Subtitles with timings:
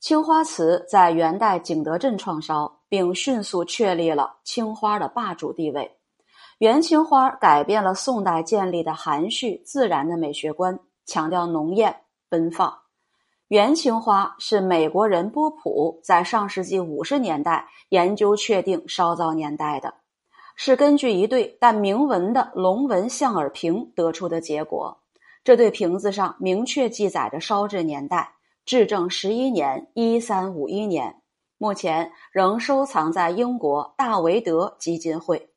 [0.00, 5.96] 青花瓷在元代景德镇创烧，并迅速确立了青花的霸主地位。
[6.58, 12.78] 元青花改变了宋代建立的含蓄自然的美学观，强调浓艳奔放。
[13.48, 19.94] 元青花是美国人波普在上世纪五十年代研究确定烧造年代的，
[20.54, 25.00] 是根据一对带铭文的龙纹象耳瓶得出的结果。
[25.42, 28.34] 这对瓶子上明确记载着烧制年代。
[28.68, 31.22] 至正十一年（一三五一年），
[31.56, 35.48] 目前仍收藏在英国大维德基金会。